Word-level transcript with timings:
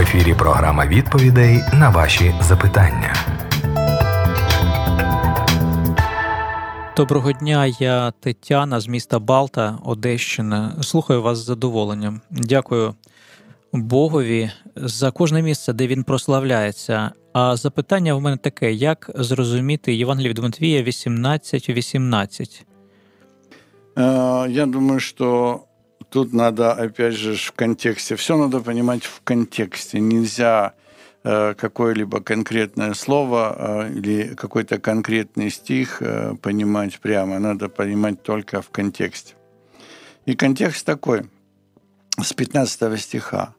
ефірі 0.00 0.34
програма 0.34 0.86
відповідей 0.86 1.60
на 1.72 1.90
ваші 1.90 2.34
запитання. 2.40 3.14
Доброго 6.96 7.32
дня, 7.32 7.66
я 7.66 8.10
Тетяна 8.10 8.80
з 8.80 8.88
міста 8.88 9.18
Балта, 9.18 9.78
Одещина. 9.84 10.76
Слухаю 10.82 11.22
вас 11.22 11.38
з 11.38 11.44
задоволенням. 11.44 12.20
Дякую 12.30 12.94
Богові 13.72 14.50
за 14.76 15.10
кожне 15.10 15.42
місце, 15.42 15.72
де 15.72 15.86
він 15.86 16.04
прославляється. 16.04 17.10
А 17.32 17.56
запитання 17.56 18.14
в 18.14 18.20
мене 18.20 18.36
таке: 18.36 18.72
як 18.72 19.10
зрозуміти 19.14 19.94
Євангеліє 19.94 20.30
від 20.30 20.38
Матвія 20.38 20.82
18.18? 20.82 21.74
18? 21.74 22.66
Я 24.48 24.66
думаю, 24.66 25.00
что 25.00 25.60
тут 26.10 26.32
надо, 26.32 26.72
опять 26.72 27.14
же, 27.14 27.34
в 27.34 27.52
контексте. 27.52 28.16
Все 28.16 28.36
надо 28.36 28.60
понимать 28.60 29.04
в 29.04 29.22
контексте. 29.22 30.00
Нельзя 30.00 30.74
э, 31.22 31.54
какое-либо 31.54 32.20
конкретное 32.20 32.94
слово 32.94 33.86
э, 33.88 33.92
или 33.92 34.34
какой-то 34.34 34.78
конкретный 34.78 35.50
стих 35.50 36.02
э, 36.02 36.34
понимать 36.42 37.00
прямо. 37.00 37.38
Надо 37.38 37.68
понимать 37.68 38.22
только 38.22 38.60
в 38.60 38.70
контексте. 38.70 39.34
И 40.26 40.34
контекст 40.34 40.84
такой, 40.84 41.22
с 42.22 42.32
15 42.32 43.00
стиха. 43.00 43.54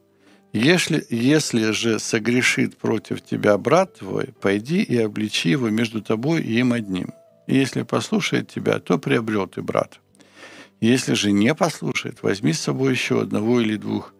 Если, 0.52 1.06
если 1.08 1.70
же 1.70 1.98
согрешит 1.98 2.76
против 2.76 3.22
тебя 3.22 3.56
брат 3.56 3.98
твой, 3.98 4.34
пойди 4.40 4.82
и 4.82 4.98
обличи 4.98 5.50
его 5.50 5.70
между 5.70 6.02
тобой 6.02 6.42
и 6.42 6.58
им 6.58 6.74
одним. 6.74 7.14
И 7.46 7.56
если 7.56 7.82
послушает 7.82 8.48
тебя, 8.48 8.78
то 8.78 8.98
приобрел 8.98 9.46
ты 9.46 9.62
брата. 9.62 9.96
Если 10.82 11.14
же 11.14 11.30
не 11.30 11.54
послушает, 11.54 12.24
возьми 12.24 12.52
с 12.52 12.58
собой 12.58 12.90
еще 12.90 13.20
одного 13.20 13.60
или 13.60 13.76
двух, 13.76 14.12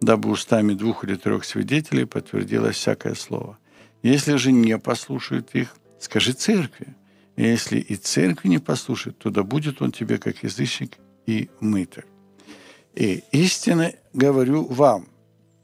дабы 0.00 0.30
устами 0.30 0.74
двух 0.74 1.04
или 1.04 1.14
трех 1.14 1.44
свидетелей 1.44 2.06
подтвердилось 2.06 2.74
всякое 2.74 3.14
слово. 3.14 3.56
Если 4.02 4.34
же 4.34 4.50
не 4.50 4.76
послушают 4.78 5.50
их, 5.52 5.76
скажи 6.00 6.32
церкви. 6.32 6.96
И 7.36 7.44
если 7.44 7.78
и 7.78 7.94
церкви 7.94 8.48
не 8.48 8.58
послушает, 8.58 9.16
то 9.18 9.30
да 9.30 9.44
будет 9.44 9.80
он 9.80 9.92
тебе 9.92 10.18
как 10.18 10.42
язычник 10.42 10.98
и 11.26 11.50
мытарь. 11.60 12.06
И 12.96 13.22
истинно 13.30 13.92
говорю 14.12 14.64
вам, 14.64 15.06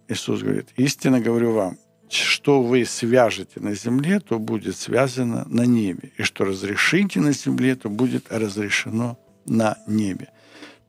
Иисус 0.06 0.40
говорит, 0.42 0.68
истинно 0.76 1.18
говорю 1.20 1.50
вам, 1.50 1.78
что 2.08 2.62
вы 2.62 2.84
свяжете 2.84 3.58
на 3.58 3.74
земле, 3.74 4.20
то 4.20 4.38
будет 4.38 4.76
связано 4.76 5.46
на 5.48 5.66
небе. 5.66 6.12
И 6.16 6.22
что 6.22 6.44
разрешите 6.44 7.18
на 7.18 7.32
земле, 7.32 7.74
то 7.74 7.90
будет 7.90 8.26
разрешено 8.30 9.18
на 9.46 9.78
небе. 9.86 10.30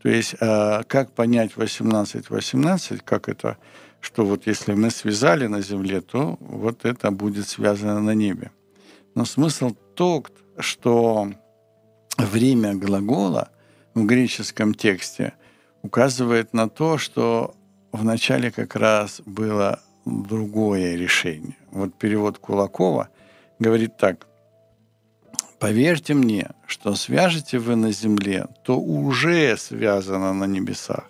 То 0.01 0.09
есть 0.09 0.35
э, 0.39 0.83
как 0.87 1.11
понять 1.11 1.53
18-18, 1.55 3.01
как 3.03 3.27
это, 3.27 3.57
что 4.01 4.25
вот 4.25 4.45
если 4.45 4.73
мы 4.73 4.91
связали 4.91 5.47
на 5.47 5.61
земле, 5.61 6.01
то 6.01 6.37
вот 6.39 6.85
это 6.85 7.11
будет 7.11 7.47
связано 7.47 7.99
на 8.01 8.13
небе. 8.13 8.51
Но 9.15 9.25
смысл 9.25 9.75
тот, 9.95 10.31
что 10.59 11.31
время 12.17 12.75
глагола 12.75 13.49
в 13.93 14.05
греческом 14.05 14.73
тексте 14.73 15.33
указывает 15.81 16.53
на 16.53 16.69
то, 16.69 16.97
что 16.97 17.55
вначале 17.91 18.51
как 18.51 18.75
раз 18.75 19.21
было 19.25 19.79
другое 20.05 20.95
решение. 20.95 21.57
Вот 21.71 21.95
перевод 21.95 22.37
Кулакова 22.37 23.09
говорит 23.59 23.97
так– 23.97 24.27
Поверьте 25.65 26.13
мне, 26.13 26.51
что 26.67 26.93
свяжете 26.93 27.57
вы 27.57 27.75
на 27.75 27.91
земле, 27.91 28.45
то 28.63 28.79
уже 28.79 29.57
связано 29.57 30.31
на 30.31 30.43
небесах. 30.43 31.09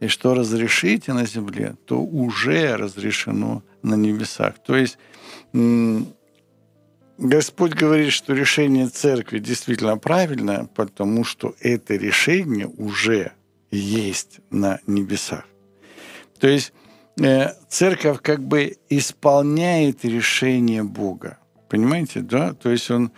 И 0.00 0.08
что 0.08 0.34
разрешите 0.34 1.12
на 1.12 1.24
земле, 1.24 1.76
то 1.86 2.00
уже 2.00 2.74
разрешено 2.76 3.62
на 3.84 3.94
небесах. 3.94 4.58
То 4.58 4.74
есть 4.74 4.98
Господь 7.16 7.74
говорит, 7.74 8.12
что 8.12 8.34
решение 8.34 8.88
церкви 8.88 9.38
действительно 9.38 9.96
правильное, 9.96 10.64
потому 10.74 11.22
что 11.22 11.54
это 11.60 11.94
решение 11.94 12.66
уже 12.66 13.30
есть 13.70 14.40
на 14.50 14.80
небесах. 14.88 15.44
То 16.40 16.48
есть 16.48 16.72
э, 17.20 17.50
церковь 17.68 18.20
как 18.20 18.42
бы 18.42 18.78
исполняет 18.88 20.04
решение 20.04 20.82
Бога. 20.82 21.38
Понимаете, 21.72 22.20
да? 22.20 22.52
То 22.52 22.70
есть 22.70 22.90
он 22.90 23.10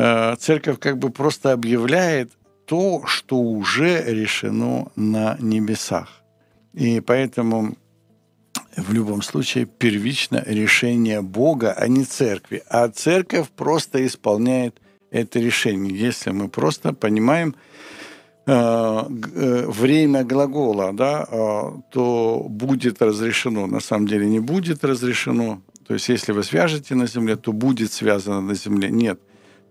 Э, 0.00 0.36
церковь 0.36 0.78
как 0.78 0.98
бы 0.98 1.10
просто 1.10 1.52
объявляет 1.52 2.30
то, 2.66 3.02
что 3.06 3.36
уже 3.36 4.04
решено 4.04 4.92
на 4.94 5.36
небесах. 5.40 6.22
И 6.72 7.00
поэтому 7.00 7.74
в 8.76 8.92
любом 8.92 9.22
случае 9.22 9.66
первично 9.66 10.44
решение 10.46 11.20
Бога, 11.20 11.72
а 11.72 11.88
не 11.88 12.04
церкви. 12.04 12.62
А 12.68 12.88
церковь 12.88 13.48
просто 13.48 14.06
исполняет 14.06 14.80
это 15.10 15.40
решение. 15.40 15.92
Если 15.98 16.30
мы 16.30 16.48
просто 16.48 16.92
понимаем 16.92 17.56
э, 18.46 18.52
э, 18.52 19.66
время 19.66 20.22
глагола, 20.22 20.92
да, 20.92 21.26
то 21.90 22.46
будет 22.48 23.02
разрешено. 23.02 23.66
На 23.66 23.80
самом 23.80 24.06
деле 24.06 24.26
не 24.26 24.40
будет 24.40 24.84
разрешено. 24.84 25.60
То 25.88 25.94
есть 25.94 26.08
если 26.10 26.32
вы 26.32 26.44
свяжете 26.44 26.94
на 26.94 27.06
земле, 27.06 27.36
то 27.36 27.52
будет 27.52 27.92
связано 27.92 28.42
на 28.42 28.54
земле. 28.54 28.90
Нет. 28.90 29.18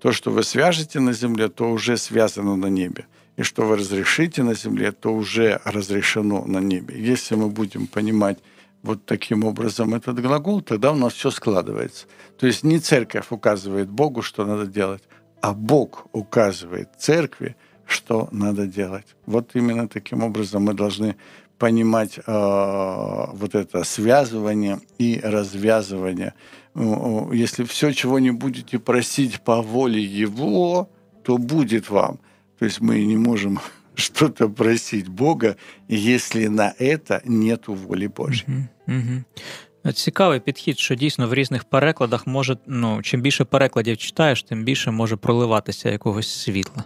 То, 0.02 0.12
что 0.12 0.32
вы 0.32 0.44
свяжете 0.44 1.00
на 1.00 1.14
земле, 1.14 1.48
то 1.48 1.72
уже 1.72 1.96
связано 1.96 2.56
на 2.56 2.66
небе. 2.66 3.06
И 3.38 3.44
что 3.44 3.66
вы 3.66 3.78
разрешите 3.78 4.42
на 4.42 4.56
земле, 4.56 4.92
то 4.92 5.14
уже 5.14 5.62
разрешено 5.64 6.44
на 6.46 6.58
небе. 6.60 6.96
Если 7.00 7.36
мы 7.36 7.50
будем 7.50 7.86
понимать 7.86 8.40
вот 8.82 9.06
таким 9.06 9.44
образом 9.44 9.94
этот 9.94 10.20
глагол, 10.20 10.62
тогда 10.62 10.92
у 10.92 10.96
нас 10.96 11.14
все 11.14 11.30
складывается. 11.30 12.08
То 12.40 12.48
есть 12.48 12.64
не 12.64 12.80
церковь 12.80 13.28
указывает 13.30 13.90
Богу, 13.90 14.24
что 14.24 14.44
надо 14.44 14.66
делать, 14.66 15.04
а 15.42 15.54
Бог 15.54 16.08
указывает 16.14 16.90
церкви, 16.98 17.56
что 17.87 18.28
надо 18.33 18.67
делать. 18.67 19.17
Вот 19.27 19.50
именно 19.55 19.89
таким 19.89 20.23
образом 20.23 20.65
мы 20.65 20.75
должны 20.75 21.17
понимать 21.59 22.19
э, 22.19 22.23
вот 22.27 23.55
это 23.55 23.84
связывание 23.84 24.81
и 24.99 25.21
развязывание 25.23 26.33
если 26.75 27.65
все, 27.65 27.93
чего 27.93 28.19
не 28.19 28.31
будете 28.31 28.78
просить 28.78 29.41
по 29.41 29.62
воле 29.62 30.03
Его, 30.03 30.89
то 31.23 31.39
будет 31.39 31.91
вам. 31.91 32.19
То 32.59 32.65
есть 32.65 32.81
мы 32.81 33.05
не 33.05 33.17
можем 33.17 33.61
что-то 33.95 34.49
просить 34.49 35.09
Бога, 35.09 35.56
если 35.89 36.49
на 36.49 36.73
это 36.81 37.21
нету 37.25 37.75
волі 37.75 38.09
Божої. 38.09 38.67
Угу, 38.89 39.93
Цікавий 39.93 40.41
підхід, 40.41 40.78
що 40.78 40.95
дійсно 40.95 41.28
в 41.28 41.34
різних 41.34 41.65
перекладах 41.65 42.27
може, 42.27 42.56
ну, 42.67 43.03
чим 43.03 43.21
більше 43.21 43.45
перекладів 43.45 43.97
читаєш, 43.97 44.43
тим 44.43 44.65
більше 44.65 44.91
може 44.91 45.17
проливатися 45.17 45.91
якогось 45.91 46.28
світла 46.28 46.84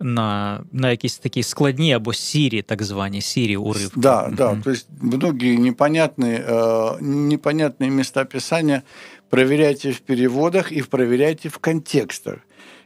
на 0.00 0.60
на 0.72 0.90
якісь 0.90 1.18
такі 1.18 1.42
складні 1.42 1.94
або 1.94 2.12
сірі, 2.12 2.62
так 2.62 2.82
звані 2.82 3.20
сірі 3.20 3.56
уривки. 3.56 4.00
Да, 4.00 4.32
да. 4.32 4.50
Mm-hmm. 4.50 4.62
То 4.62 4.70
есть 4.70 4.88
многие 5.00 5.56
непонятные, 5.56 6.44
э, 6.48 7.00
непонятные 7.00 7.90
места 7.90 8.24
Писания 8.24 8.82
проверяйте 9.30 9.92
в 9.92 10.00
переводах 10.00 10.72
и 10.72 10.82
проверяйте 10.82 11.48
в 11.48 11.58
контекстах. 11.58 12.38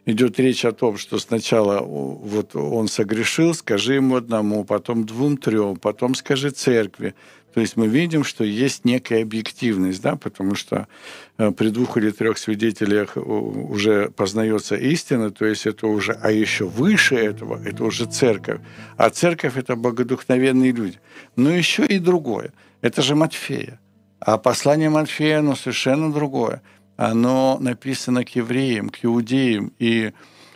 Идет 0.07 0.39
речь 0.39 0.67
о 0.67 0.73
том, 0.73 0.99
что 0.99 1.19
сначала 1.19 1.81
вот 1.81 2.55
он 2.55 2.89
согрешил, 2.89 3.55
скажи 3.55 3.95
ему 3.95 4.17
одному, 4.17 4.65
потом 4.65 5.05
двум, 5.05 5.37
трем, 5.37 5.77
потом 5.77 6.15
скажи 6.15 6.51
церкви. 6.51 7.15
То 7.59 7.64
есть 7.64 7.75
мы 7.75 7.88
видим, 7.88 8.24
что 8.24 8.46
есть 8.46 8.86
некая 8.86 9.22
объективность, 9.22 10.02
да, 10.02 10.16
потому 10.16 10.56
что 10.56 10.88
э, 11.38 11.52
при 11.52 11.72
двух 11.72 11.97
или 11.97 12.09
трех 12.09 12.38
свидетелях 12.38 13.18
уже 13.18 14.09
познается 14.12 14.78
истина, 14.78 15.30
то 15.30 15.46
есть 15.46 15.68
это 15.68 15.88
уже, 15.88 16.14
а 16.14 16.31
еще 16.31 16.64
выше 16.64 17.16
этого, 17.16 17.62
это 17.62 17.84
уже 17.84 18.06
церковь. 18.06 18.62
А 18.96 19.09
церковь– 19.09 19.53
это 19.58 19.75
богодухновенные 19.75 20.72
люди. 20.72 21.02
Но 21.36 21.50
еще 21.52 21.86
и 21.86 22.00
другое. 22.00 22.53
Это 22.80 23.02
же 23.02 23.16
Матфея. 23.16 23.78
А 24.22 24.38
послание 24.38 24.90
Матфея, 24.90 25.40
оно 25.40 25.57
совершенно 25.57 26.13
другое. 26.13 26.62
Оно 26.95 27.57
написано 27.60 28.24
к 28.24 28.30
евреям, 28.38 28.88
к 28.88 29.00
иудеям. 29.04 29.74
И 29.80 30.13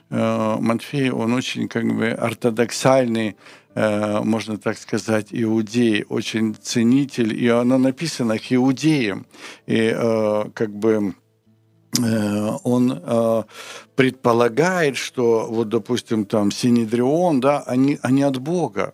э, 0.10 0.56
Матфей, 0.58 1.12
он 1.12 1.34
очень 1.34 1.68
как 1.68 1.84
бы 1.84 2.12
ортодоксальный, 2.12 3.36
можно 3.76 4.58
так 4.58 4.78
сказать, 4.78 5.28
иудей, 5.32 6.06
очень 6.08 6.56
ценитель. 6.56 7.34
И 7.34 7.48
оно 7.48 7.78
написано 7.78 8.38
к 8.38 8.54
иудеям. 8.54 9.26
И 9.66 9.94
э, 9.96 10.46
как 10.54 10.70
бы 10.76 11.16
э, 12.00 12.50
он 12.64 13.02
э, 13.04 13.44
предполагает, 13.96 14.98
что 14.98 15.48
вот, 15.50 15.70
допустим, 15.70 16.26
там 16.26 16.52
Синедрион, 16.52 17.40
да, 17.40 17.64
они, 17.66 18.00
они 18.02 18.24
от 18.24 18.38
Бога 18.38 18.94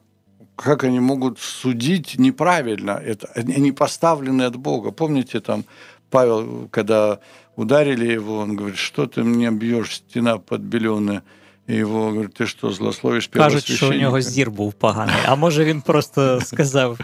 как 0.61 0.83
они 0.83 0.99
могут 0.99 1.39
судить 1.39 2.19
неправильно 2.19 2.91
это? 2.91 3.29
Они 3.33 3.71
поставлены 3.71 4.43
от 4.43 4.57
Бога. 4.57 4.91
Помните, 4.91 5.39
там 5.39 5.63
Павел, 6.09 6.67
когда 6.69 7.19
ударили 7.55 8.11
его, 8.11 8.39
он 8.39 8.55
говорит, 8.55 8.77
что 8.77 9.07
ты 9.07 9.23
мне 9.23 9.51
бьешь, 9.51 9.95
стена 9.95 10.37
подбеленная. 10.37 11.23
І 11.68 11.74
його 11.74 12.02
говорить, 12.02 12.34
ти 12.34 12.46
що, 12.46 12.70
злословиш 12.70 13.26
Кажуть, 13.26 13.64
що 13.64 13.88
у 13.88 13.92
нього 13.92 14.20
зір 14.20 14.50
був 14.50 14.72
поганий. 14.72 15.14
А 15.26 15.34
може 15.34 15.64
він 15.64 15.80
просто 15.80 16.40
сказав, 16.40 16.98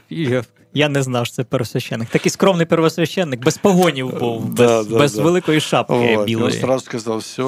Я 0.74 0.88
не 0.88 1.02
знав, 1.02 1.26
що 1.26 1.34
це 1.36 1.44
первосвященник. 1.44 2.08
Такий 2.08 2.30
скромний 2.30 2.66
первосвященник, 2.66 3.40
без 3.44 3.58
погонів 3.58 4.18
був, 4.18 4.44
без, 4.44 4.56
Да, 4.56 4.82
да, 4.84 4.98
без 4.98 5.14
да. 5.14 5.22
великої 5.22 5.60
шапки 5.60 5.92
Вот. 5.94 6.10
И 6.10 6.16
он 6.16 6.24
білої. 6.26 6.52
сразу 6.60 6.84
сказал, 6.84 7.18
все, 7.18 7.42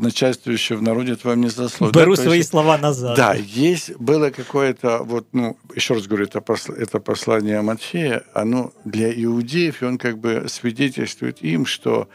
начальствующее 0.00 0.76
в 0.78 0.82
народе 0.82 1.16
твоем 1.16 1.40
не 1.40 1.48
заслуги. 1.50 1.92
Беру 1.92 2.16
то 2.16 2.22
свої 2.22 2.38
есть, 2.40 2.50
слова 2.50 2.78
назад. 2.78 3.16
Да, 3.16 3.34
есть, 3.56 3.92
было 3.98 4.30
какое-то, 4.30 5.04
вот, 5.04 5.26
ну, 5.32 5.56
еще 5.76 5.94
раз 5.94 6.06
говорю, 6.06 6.24
это, 6.26 6.40
посл- 6.40 6.74
это 6.74 6.98
послание 7.00 7.62
Матфея, 7.62 8.22
оно 8.34 8.70
для 8.84 9.12
иудеев, 9.12 9.82
и 9.82 9.86
он 9.86 9.98
как 9.98 10.18
бы 10.18 10.48
свидетельствует 10.48 11.44
им, 11.44 11.66
что 11.66 12.06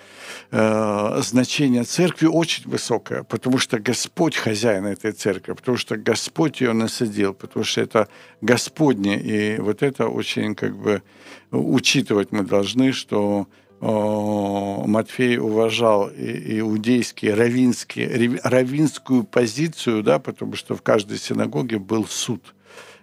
э, 0.51 1.21
значение 1.21 1.83
церкви 1.83 2.27
очень 2.27 2.69
высокое, 2.69 3.23
потому 3.23 3.57
что 3.57 3.79
Господь 3.79 4.35
хозяин 4.35 4.85
этой 4.85 5.11
церкви, 5.11 5.53
потому 5.53 5.77
что 5.77 5.95
Господь 5.97 6.61
ее 6.61 6.73
насадил, 6.73 7.33
потому 7.33 7.65
что 7.65 7.81
это 7.81 8.07
Господне, 8.41 9.19
и 9.19 9.59
вот 9.61 9.83
это 9.83 9.96
очень 10.06 10.54
как 10.54 10.76
бы 10.76 11.02
учитывать 11.50 12.30
мы 12.30 12.44
должны, 12.44 12.92
что 12.92 13.48
Матфей 13.80 15.38
уважал 15.38 16.10
иудейские, 16.10 17.34
равинские, 17.34 18.40
равинскую 18.42 19.24
позицию, 19.24 20.02
да, 20.02 20.18
потому 20.18 20.56
что 20.56 20.74
в 20.74 20.82
каждой 20.82 21.18
синагоге 21.18 21.78
был 21.78 22.06
суд. 22.06 22.54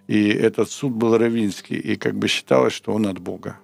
И 0.07 0.30
этот 0.30 0.69
суд 0.69 0.94
был 0.94 1.18
равинский, 1.18 1.77
и 1.77 1.95
как 1.95 2.15
бы 2.15 2.27
считалось, 2.27 2.74
что 2.74 2.94
он 2.94 3.07
от 3.07 3.19
Бога. 3.19 3.57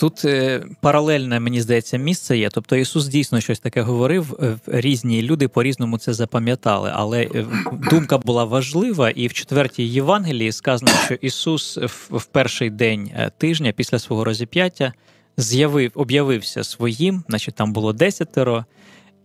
Тут 0.00 0.24
е, 0.24 0.64
паралельне, 0.80 1.40
мені 1.40 1.60
здається, 1.60 1.96
місце 1.96 2.38
є. 2.38 2.48
Тобто 2.48 2.76
Ісус 2.76 3.06
дійсно 3.06 3.40
щось 3.40 3.58
таке 3.60 3.82
говорив. 3.82 4.36
е, 4.42 4.58
Різні 4.66 5.22
люди 5.22 5.48
по-різному 5.48 5.98
це 5.98 6.14
запам'ятали. 6.14 6.90
Але 6.94 7.22
е, 7.22 7.46
думка 7.90 8.18
була 8.18 8.44
важлива, 8.44 9.10
і 9.10 9.26
в 9.26 9.32
четвертій 9.32 9.84
Євангелії 9.84 10.52
сказано, 10.52 10.92
що 11.04 11.14
Ісус 11.14 11.78
в, 12.10 12.24
перший 12.24 12.70
день 12.70 13.10
тижня 13.38 13.72
після 13.72 13.98
свого 13.98 14.24
розіп'яття 14.24 14.92
з'явив, 15.36 15.92
об'явився 15.94 16.64
своїм, 16.64 17.24
значить 17.28 17.54
там 17.54 17.72
було 17.72 17.92
десятеро, 17.92 18.64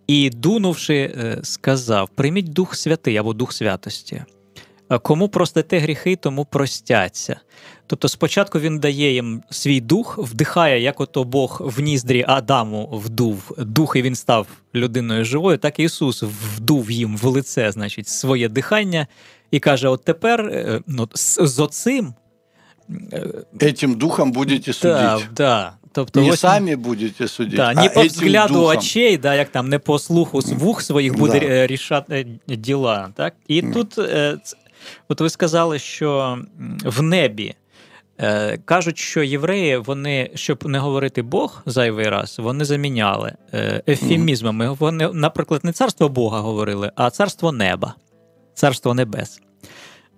і 0.07 0.29
дунувши, 0.29 1.15
сказав: 1.43 2.09
Прийміть 2.15 2.53
Дух 2.53 2.75
Святий 2.75 3.17
або 3.17 3.33
Дух 3.33 3.53
Святості. 3.53 4.23
Кому 5.01 5.29
простите 5.29 5.79
гріхи, 5.79 6.15
тому 6.15 6.45
простяться. 6.45 7.39
Тобто 7.87 8.07
спочатку 8.07 8.59
він 8.59 8.79
дає 8.79 9.13
їм 9.13 9.43
свій 9.49 9.81
дух, 9.81 10.17
вдихає, 10.17 10.81
як 10.81 11.01
ото 11.01 11.23
Бог 11.23 11.61
в 11.65 11.79
ніздрі 11.81 12.25
Адаму 12.27 12.89
вдув 13.05 13.51
дух, 13.57 13.95
і 13.95 14.01
він 14.01 14.15
став 14.15 14.47
людиною 14.75 15.25
живою, 15.25 15.57
так 15.57 15.79
і 15.79 15.83
Ісус 15.83 16.23
вдув 16.23 16.91
їм 16.91 17.17
в 17.17 17.25
лице, 17.25 17.71
значить, 17.71 18.07
своє 18.07 18.49
дихання, 18.49 19.07
і 19.51 19.59
каже: 19.59 19.87
от 19.87 20.03
тепер 20.03 20.41
е, 20.41 20.81
ну, 20.87 21.09
з, 21.13 21.39
з 21.47 21.59
оцим. 21.59 22.13
е, 23.13 23.27
Этим 23.59 23.95
духом 23.95 24.31
будете 24.31 24.71
Да, 24.81 25.17
судить. 25.17 25.33
да. 25.33 25.73
Тобто, 25.91 26.21
Не 26.21 26.29
ось- 26.31 26.39
сами 26.39 26.75
будете 26.75 27.27
судить, 27.27 27.55
Да, 27.55 27.73
не 27.73 27.89
по 27.89 28.03
взгляду 28.03 28.53
духом. 28.53 28.77
очей, 28.77 29.17
да, 29.17 29.35
як 29.35 29.49
там, 29.49 29.69
не 29.69 29.79
по 29.79 29.99
слуху 29.99 30.39
вух 30.39 30.81
своїх 30.81 31.17
буде 31.17 31.39
Да. 31.39 31.45
е, 31.45 31.67
рішати 31.67 32.27
діла. 32.47 33.09
Так? 33.15 33.33
І 33.47 33.61
Мгм. 33.61 33.73
тут, 33.73 33.99
от 35.07 35.21
ви 35.21 35.29
сказали, 35.29 35.79
що 35.79 36.37
в 36.85 37.01
небі 37.01 37.55
е, 38.19 38.57
кажуть, 38.57 38.97
що 38.97 39.23
євреї, 39.23 39.77
вони, 39.77 40.31
щоб 40.35 40.65
не 40.65 40.79
говорити 40.79 41.21
Бог 41.21 41.61
зайвий 41.65 42.09
раз, 42.09 42.39
вони 42.39 42.65
заміняли 42.65 43.33
е, 43.53 43.81
ефемізмами. 43.87 44.69
Вони, 44.69 45.09
наприклад, 45.13 45.61
не 45.63 45.71
царство 45.71 46.09
Бога 46.09 46.39
говорили, 46.39 46.91
а 46.95 47.09
царство 47.09 47.51
неба, 47.51 47.95
царство 48.53 48.93
небес. 48.93 49.41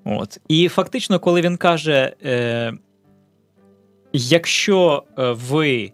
От. 0.05 0.39
І 0.47 0.67
фактично, 0.67 1.19
коли 1.19 1.41
він 1.41 1.57
каже. 1.57 2.13
Е, 2.25 2.73
Якщо 4.13 5.03
е, 5.17 5.31
ви, 5.31 5.91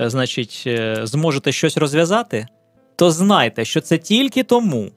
е, 0.00 0.10
значить, 0.10 0.68
зможете 1.02 1.52
щось 1.52 1.76
розв'язати, 1.76 2.46
то 2.96 3.10
знайте, 3.10 3.64
що 3.64 3.80
це 3.80 3.98
тільки 3.98 4.42
тому, 4.42 4.90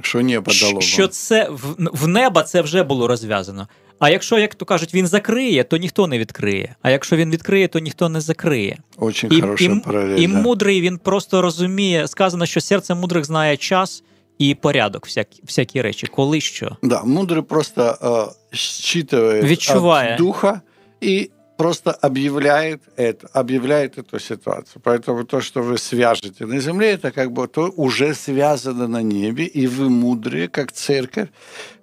Що 0.00 0.22
небо 0.22 0.52
дало 0.60 0.72
вам. 0.72 0.82
що 0.82 1.08
це 1.08 1.48
в, 1.50 1.74
в 1.78 2.08
неба 2.08 2.42
це 2.42 2.62
вже 2.62 2.82
було 2.82 3.06
розв'язано. 3.08 3.68
А 4.03 4.09
якщо, 4.09 4.37
як 4.39 4.55
то 4.55 4.65
кажуть, 4.65 4.93
він 4.93 5.07
закриє, 5.07 5.63
то 5.63 5.77
ніхто 5.77 6.07
не 6.07 6.19
відкриє. 6.19 6.75
А 6.81 6.89
якщо 6.91 7.15
він 7.15 7.29
відкриє, 7.31 7.67
то 7.67 7.79
ніхто 7.79 8.09
не 8.09 8.21
закриє. 8.21 8.77
Очень 8.97 9.33
І, 9.33 9.41
хорошая 9.41 9.75
і, 9.75 9.79
паралель. 9.79 10.17
і 10.17 10.27
да. 10.27 10.33
мудрий 10.33 10.81
він 10.81 10.97
просто 10.97 11.41
розуміє, 11.41 12.07
сказано, 12.07 12.45
що 12.45 12.61
серце 12.61 12.95
мудрих 12.95 13.25
знає 13.25 13.57
час 13.57 14.03
і 14.37 14.55
порядок, 14.55 15.05
всякі, 15.05 15.41
всякі 15.45 15.81
речі, 15.81 16.07
коли 16.07 16.41
що. 16.41 16.77
Да, 16.83 17.03
мудрый 17.03 17.41
просто 17.41 17.81
э, 18.01 18.27
считывает 18.53 19.43
Відчуває. 19.43 20.11
от 20.13 20.17
духа 20.17 20.61
и 21.03 21.29
просто 21.57 21.91
объявляет 21.91 22.81
это, 22.95 23.27
объявляет 23.33 23.97
эту 23.97 24.19
ситуацию. 24.19 24.81
Поэтому 24.81 25.25
то, 25.25 25.41
что 25.41 25.61
вы 25.61 25.77
свяжете 25.77 26.45
на 26.45 26.59
земле, 26.61 26.93
это 26.93 27.11
как 27.11 27.31
бы 27.33 27.47
то 27.47 27.69
уже 27.75 28.13
связано 28.13 28.87
на 28.87 29.01
небе, 29.03 29.43
и 29.43 29.67
вы 29.67 29.89
мудрые, 29.89 30.47
как 30.47 30.71
церковь, 30.71 31.27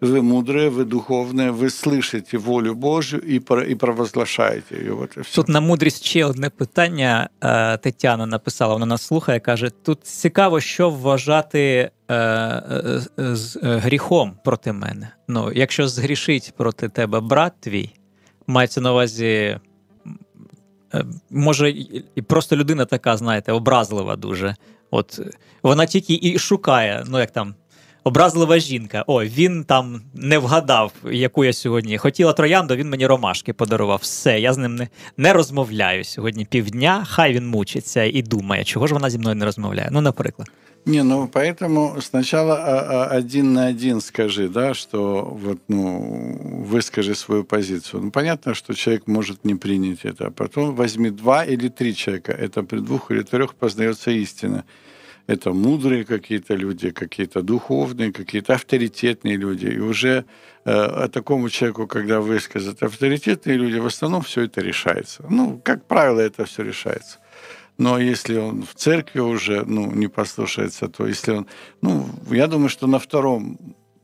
вы 0.00 0.22
мудрые, 0.22 0.70
вы 0.70 0.84
духовные, 0.84 1.50
вы 1.50 1.68
слышите 1.68 2.38
волю 2.38 2.74
Божью 2.74 3.20
и, 3.20 3.38
про- 3.38 3.64
и 3.64 3.74
провозглашаете 3.74 4.76
ее. 4.76 4.92
Вот 4.94 5.16
и 5.16 5.20
все. 5.20 5.34
Тут 5.34 5.48
на 5.48 5.60
мудрість 5.60 6.04
ще 6.04 6.24
одне 6.24 6.50
питання. 6.50 7.28
Е, 7.44 7.76
Тетяна 7.78 8.26
написала, 8.26 8.72
вона 8.72 8.86
нас 8.86 9.02
слухає, 9.02 9.40
каже: 9.40 9.70
тут 9.82 10.04
цікаво, 10.06 10.60
що 10.60 10.90
вважати 10.90 11.90
е, 12.08 12.14
е, 12.14 13.00
е, 13.18 13.36
з 13.36 13.56
е, 13.56 13.60
гріхом 13.76 14.38
проти 14.44 14.72
мене. 14.72 15.08
Ну, 15.28 15.52
якщо 15.54 15.88
згрішить 15.88 16.52
проти 16.56 16.88
тебе 16.88 17.20
брат 17.20 17.52
твій, 17.60 17.90
мається 18.51 18.81
на 18.81 18.91
увазі. 18.91 19.57
е, 20.93 21.05
Може, 21.29 21.69
і 22.15 22.21
просто 22.27 22.55
людина 22.55 22.85
така, 22.85 23.17
знаєте, 23.17 23.51
образлива 23.51 24.15
дуже. 24.15 24.55
От 24.91 25.19
вона 25.63 25.85
тільки 25.85 26.19
і 26.21 26.39
шукає, 26.39 27.03
ну 27.07 27.19
як 27.19 27.31
там, 27.31 27.55
образлива 28.03 28.59
жінка. 28.59 29.03
О, 29.07 29.23
він 29.23 29.63
там 29.63 30.01
не 30.13 30.37
вгадав, 30.37 30.93
яку 31.11 31.45
я 31.45 31.53
сьогодні 31.53 31.97
хотіла 31.97 32.33
троянду, 32.33 32.75
він 32.75 32.89
мені 32.89 33.07
ромашки 33.07 33.53
подарував. 33.53 33.99
Все, 34.01 34.39
я 34.39 34.53
з 34.53 34.57
ним 34.57 34.75
не, 34.75 34.87
не 35.17 35.33
розмовляю 35.33 36.03
сьогодні 36.03 36.45
півдня. 36.45 37.05
Хай 37.07 37.33
він 37.33 37.47
мучиться 37.47 38.03
і 38.03 38.21
думає, 38.21 38.63
чого 38.63 38.87
ж 38.87 38.93
вона 38.93 39.09
зі 39.09 39.17
мною 39.17 39.35
не 39.35 39.45
розмовляє. 39.45 39.89
Ну, 39.91 40.01
наприклад. 40.01 40.51
Не, 40.85 41.03
ну 41.03 41.27
поэтому 41.27 42.01
сначала 42.01 42.57
а, 42.57 42.79
а, 42.79 43.07
один 43.07 43.53
на 43.53 43.67
один 43.67 44.01
скажи, 44.01 44.49
да, 44.49 44.73
что 44.73 45.23
вот, 45.23 45.59
ну, 45.67 46.63
выскажи 46.65 47.13
свою 47.13 47.43
позицию. 47.43 48.03
Ну, 48.03 48.11
понятно, 48.11 48.55
что 48.55 48.73
человек 48.73 49.05
может 49.05 49.45
не 49.45 49.53
принять 49.53 49.99
это, 50.05 50.27
а 50.27 50.31
потом 50.31 50.73
возьми 50.73 51.11
два 51.11 51.45
или 51.45 51.67
три 51.67 51.95
человека. 51.95 52.31
Это 52.31 52.63
при 52.63 52.79
двух 52.79 53.11
или 53.11 53.21
трех 53.21 53.53
познается 53.53 54.09
истина. 54.09 54.65
Это 55.27 55.53
мудрые 55.53 56.03
какие-то 56.03 56.55
люди, 56.55 56.89
какие-то 56.89 57.43
духовные, 57.43 58.11
какие-то 58.11 58.55
авторитетные 58.55 59.37
люди. 59.37 59.67
И 59.67 59.79
уже 59.79 60.25
э, 60.65 61.07
такому 61.13 61.49
человеку, 61.49 61.85
когда 61.85 62.21
высказат 62.21 62.81
авторитетные 62.81 63.55
люди, 63.55 63.77
в 63.77 63.85
основном 63.85 64.23
все 64.23 64.41
это 64.41 64.61
решается. 64.61 65.23
Ну, 65.29 65.61
как 65.63 65.85
правило, 65.85 66.19
это 66.19 66.45
все 66.45 66.63
решается. 66.63 67.19
Но 67.81 67.97
если 67.97 68.37
он 68.37 68.61
в 68.61 68.75
церкви 68.75 69.21
уже 69.21 69.63
ну, 69.65 69.91
не 69.91 70.07
послушается, 70.07 70.87
то 70.87 71.07
если 71.07 71.31
он... 71.31 71.47
Ну, 71.81 72.05
я 72.29 72.45
думаю, 72.45 72.69
что 72.69 72.85
на 72.85 72.99
втором 72.99 73.57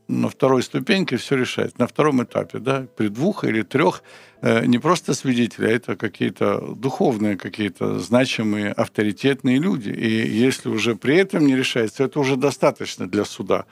на 0.08 0.28
второй 0.28 0.62
ступеньке 0.62 1.16
все 1.16 1.36
решается, 1.36 1.76
на 1.78 1.86
втором 1.86 2.22
этапе, 2.24 2.58
да, 2.58 2.86
при 2.96 3.08
двух 3.08 3.44
или 3.44 3.62
трех 3.62 4.02
э, 4.40 4.66
не 4.66 4.78
просто 4.78 5.14
свидетели, 5.14 5.66
а 5.66 5.70
это 5.70 5.96
какие-то 5.96 6.74
духовные, 6.74 7.36
какие-то 7.36 8.00
значимые, 8.00 8.72
авторитетные 8.72 9.58
люди. 9.58 9.90
И 9.90 10.26
если 10.46 10.70
уже 10.70 10.96
при 10.96 11.16
этом 11.16 11.46
не 11.46 11.54
решается, 11.54 12.04
это 12.04 12.18
уже 12.18 12.36
достаточно 12.36 13.06
для 13.06 13.24
суда. 13.24 13.64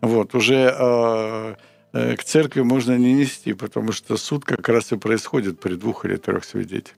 Вот, 0.00 0.34
уже 0.34 0.74
э, 0.76 1.54
э, 1.92 2.16
к 2.16 2.24
церкви 2.24 2.62
можно 2.62 2.98
не 2.98 3.12
нести, 3.12 3.52
потому 3.52 3.92
что 3.92 4.16
суд 4.16 4.44
как 4.44 4.68
раз 4.68 4.90
и 4.92 4.96
происходит 4.96 5.60
при 5.60 5.76
двух 5.76 6.06
или 6.06 6.16
трех 6.16 6.44
свидетелях. 6.44 6.96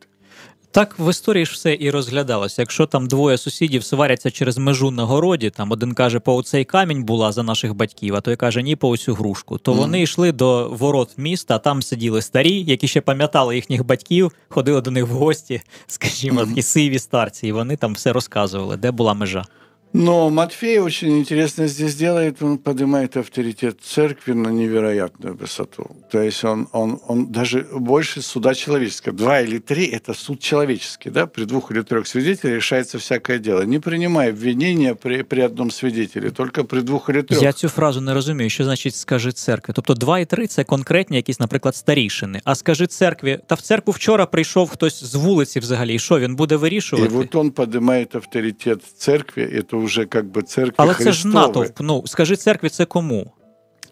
Так 0.76 0.99
в 0.99 1.11
історії 1.11 1.47
ж 1.47 1.52
все 1.52 1.76
і 1.80 1.90
розглядалося. 1.90 2.62
Якщо 2.62 2.87
там 2.87 3.06
двоє 3.06 3.38
сусідів 3.38 3.85
сваряться 3.85 4.30
через 4.30 4.59
межу 4.59 4.90
на 4.90 5.04
городі, 5.04 5.50
там 5.50 5.71
один 5.71 5.95
каже, 5.95 6.21
по 6.21 6.35
оцей 6.35 6.64
камінь 6.64 7.04
була 7.04 7.33
за 7.33 7.42
наших 7.42 7.75
батьків, 7.75 8.14
а 8.14 8.21
той 8.21 8.37
каже, 8.37 8.62
ні, 8.62 8.76
по 8.76 8.88
оцю 8.88 9.14
грушку. 9.14 9.59
То 9.59 9.73
mm. 9.73 9.76
вони 9.76 10.02
йшли 10.02 10.33
до 10.33 10.68
ворот 10.68 11.11
міста, 11.16 11.56
а 11.56 11.59
там 11.59 11.83
сиділи 11.83 12.23
старі, 12.23 12.62
які 12.62 12.88
ще 12.88 13.00
пам'ятали 13.00 13.54
їхніх 13.56 13.87
батьків, 13.87 14.33
ходили 14.49 14.80
до 14.80 14.90
них 14.90 15.06
в 15.06 15.11
гості, 15.11 15.62
скажімо, 15.87 16.40
Мгм. 16.40 16.49
такі 16.49 16.62
сиві 16.62 16.99
старці, 16.99 17.47
і 17.47 17.52
вони 17.52 17.76
там 17.76 17.92
все 17.92 18.12
розказували, 18.12 18.76
де 18.76 18.90
була 18.90 19.14
межа. 19.14 19.45
Но 19.95 20.29
Матфей 20.29 20.79
очень 20.79 21.19
интересно 21.19 21.67
здесь 21.67 21.95
делает, 21.95 22.41
он 22.41 22.57
поднимает 22.57 23.17
авторитет 23.17 23.81
церкви 23.81 24.31
на 24.31 24.47
невероятную 24.47 25.35
высоту. 25.35 25.97
То 26.09 26.21
есть 26.21 26.45
он, 26.45 26.67
он, 26.71 27.00
он 27.07 27.27
даже 27.31 27.67
больше 27.73 28.21
суда 28.21 28.53
человеческого. 28.53 29.15
Два 29.15 29.41
или 29.41 29.59
три – 29.59 29.93
это 29.93 30.13
суд 30.13 30.39
человеческий. 30.39 31.09
Да? 31.09 31.25
При 31.25 31.43
двух 31.43 31.71
или 31.71 31.81
трех 31.81 32.07
свидетелях 32.07 32.55
решается 32.55 33.00
всякое 33.00 33.39
дело. 33.39 33.63
Не 33.63 33.79
принимай 33.79 34.29
обвинения 34.29 34.95
при, 34.95 35.23
при 35.23 35.41
одном 35.41 35.71
свидетелі, 35.71 36.29
только 36.29 36.63
при 36.63 36.81
двох 36.81 37.09
или 37.09 37.21
трьох. 37.21 37.43
Я 37.43 37.53
цю 37.53 37.69
фразу 37.69 38.01
не 38.01 38.13
розумію. 38.13 38.50
Що 38.50 38.63
значить 38.63 38.95
скажи 38.95 39.31
церкві? 39.31 39.73
Тобто 39.75 39.93
два 39.93 40.19
і 40.19 40.25
три 40.25 40.47
це 40.47 40.63
конкретні 40.63 41.17
якісь, 41.17 41.39
наприклад, 41.39 41.75
старішини. 41.75 42.41
А 42.43 42.55
скажи 42.55 42.88
церкві, 42.88 43.39
та 43.47 43.55
в 43.55 43.61
церкву 43.61 43.93
вчора 43.93 44.25
прийшов 44.25 44.69
хтось 44.69 45.03
з 45.03 45.15
вулиці 45.15 45.59
взагалі. 45.59 45.95
І 45.95 46.00
що 46.00 46.19
він 46.19 46.35
буде 46.35 46.55
вирішувати? 46.55 47.15
І 47.15 47.17
от 47.17 47.35
он 47.35 47.51
піднімає 47.51 48.07
авторитет 48.13 48.83
церкви, 48.97 49.63
це 49.71 49.81
вже 49.85 50.05
как 50.05 50.25
бы 50.25 50.41
церкви 50.41 50.73
Але 50.77 50.93
Христовой. 50.93 51.13
це 51.15 51.19
ж 51.21 51.27
натовп. 51.27 51.79
Ну 51.79 52.03
скажи 52.05 52.35
церкві, 52.35 52.69
це 52.69 52.85
кому? 52.85 53.31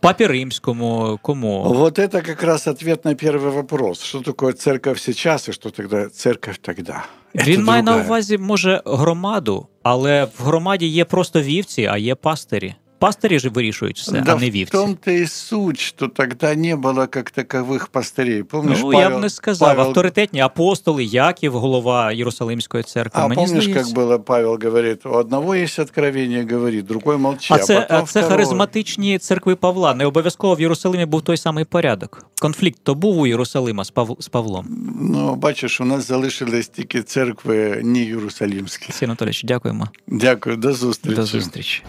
Папі 0.02 0.28
Римському, 0.28 1.20
кому? 1.22 1.64
Вот 1.64 2.00
это 2.00 2.22
как 2.22 2.44
раз 2.44 2.68
ответ 2.68 3.06
на 3.06 3.12
первый 3.16 3.52
вопрос. 3.52 4.04
Что 4.04 4.20
такое 4.22 4.54
церковь 4.54 5.00
сейчас 5.00 5.50
и 5.50 5.52
что 5.52 5.70
тогда 5.70 6.10
церковь 6.10 6.58
тогда? 6.62 7.06
Він 7.36 7.62
Это 7.62 7.64
має 7.66 7.84
на 7.84 7.92
другая. 7.92 8.06
увазі, 8.08 8.38
може, 8.38 8.82
громаду, 8.86 9.68
але 9.84 10.24
в 10.26 10.44
громаді 10.44 10.88
є 10.88 11.06
просто 11.06 11.42
вівці, 11.42 11.86
а 11.92 11.98
є 11.98 12.16
пастирі. 12.16 12.76
Пастирі 13.04 13.40
ж 13.40 13.50
вирішують 13.50 13.98
все, 14.00 14.12
да 14.22 14.34
а 14.34 14.36
не 14.40 14.50
в 14.50 14.54
вівці. 14.54 14.72
том-то 14.72 15.12
и 15.12 15.28
суть, 15.28 15.80
что 15.80 16.08
тогда 16.08 16.56
не 16.56 16.76
было 16.76 17.08
как 17.08 17.32
таковых 17.32 17.88
пастырей. 17.92 18.44
Помнишь, 18.44 18.80
Ну, 18.82 18.92
Павел, 18.92 19.00
я 19.12 19.18
б 19.18 19.22
не 19.22 19.30
сказав. 19.30 19.70
Павел- 19.70 19.88
Авторитетні 19.88 20.40
апостоли, 20.42 21.04
Яків, 21.04 21.54
голова 21.54 22.12
Єрусалимської 22.12 22.84
церкви. 22.84 23.22
А 23.24 23.28
Мені 23.28 23.36
помнишь, 23.46 23.64
здається. 23.64 23.94
как 23.96 24.04
было, 24.04 24.20
Павел 24.20 24.60
говорит, 24.64 25.06
у 25.06 25.10
одного 25.10 25.54
есть 25.56 25.80
откровение, 25.80 26.48
говорит, 26.52 26.86
другой 26.86 27.18
молчи, 27.18 27.54
А 27.54 27.58
це, 27.58 27.82
потом 27.82 27.98
а 27.98 28.02
це 28.02 28.20
второй. 28.20 28.30
харизматичні 28.30 29.18
церкви 29.18 29.56
Павла. 29.56 29.94
Не 29.96 30.06
обов'язково 30.06 30.56
в 30.56 30.62
Єрусалимі 30.62 31.06
був 31.06 31.22
той 31.22 31.38
самий 31.38 31.66
порядок. 31.66 32.26
Конфлікт 32.42 32.80
то 32.84 32.96
був 32.96 33.18
у 33.18 33.28
Єрусалима 33.28 33.84
з, 33.84 33.90
Пав... 33.92 34.18
з 34.20 34.28
Павлом. 34.28 34.66
Ну, 35.02 35.36
бачиш, 35.36 35.82
у 35.82 35.86
нас 35.86 36.08
залишились 36.08 36.68
тільки 36.68 37.02
церкви 37.04 37.82
не 37.84 38.00
єрусалимські. 38.00 38.92
Сергій 38.92 39.06
Анатолійович, 39.10 39.44
дякуємо. 39.44 39.88
Дякую, 40.08 40.56
до 40.58 40.74
зустрічі. 40.74 41.16
До 41.16 41.26
зустрічі. 41.26 41.84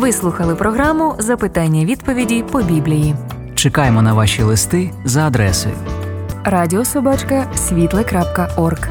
Ви 0.00 0.12
слухали 0.12 0.54
програму 0.54 1.14
Запитання 1.18 1.84
відповіді 1.84 2.44
по 2.52 2.62
Біблії. 2.62 3.14
Чекаємо 3.54 4.02
на 4.02 4.14
ваші 4.14 4.42
листи 4.42 4.90
за 5.04 5.26
адресою 5.26 5.74
Радіособачка 6.44 7.46
світле.орг. 7.56 8.88